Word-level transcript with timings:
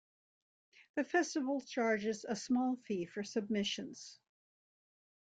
The 0.95 1.03
Festival 1.03 1.61
charges 1.61 2.25
a 2.27 2.35
small 2.35 2.75
fee 2.75 3.05
for 3.05 3.21
submissions. 3.23 4.17